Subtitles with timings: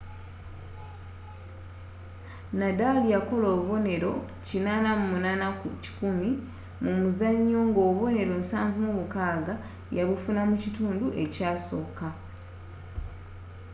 [2.59, 6.29] nadal yakola obuboneero 88%
[6.83, 9.51] mu muzanyo nga obubonnero 76
[9.97, 12.07] yabufuna mu kitundu ekyasooka